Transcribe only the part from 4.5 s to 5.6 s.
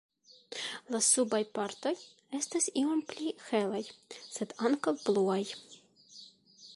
ankaŭ bluaj.